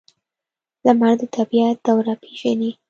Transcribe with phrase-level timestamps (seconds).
[0.85, 2.71] لمر د طبیعت دوره پیژني.